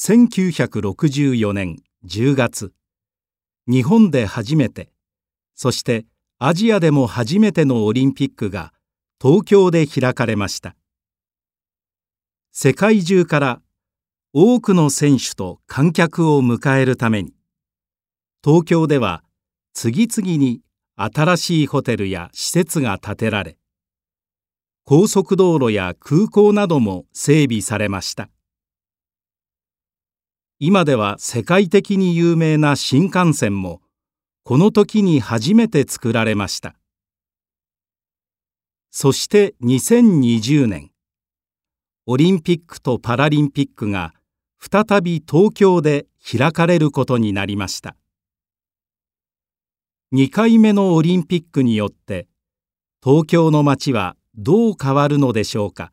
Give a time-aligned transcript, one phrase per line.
[0.00, 2.72] 1964年10月。
[3.66, 4.92] 日本で初めて
[5.56, 6.06] そして
[6.38, 8.72] アジアでも初めてのオリンピックが
[9.20, 10.76] 東京で開かれました。
[12.52, 13.60] 世界中から
[14.32, 17.34] 多くの選手と観客を迎えるために
[18.44, 19.24] 東京では
[19.72, 20.60] 次々に
[20.94, 23.58] 新しいホテルや施設が建てられ
[24.84, 28.30] 高速道路や空港なども整備されました。
[30.60, 33.80] 今では世界的に有名な新幹線も
[34.42, 36.74] この時に初めて作られました。
[38.90, 40.90] そして2020年
[42.06, 44.14] オリンピックとパラリンピックが
[44.58, 47.94] 再び東京で開かれることになりました。
[50.12, 52.26] 2回目のオリンピックによって
[53.00, 55.92] 東京の街はどう変わるのでしょうか。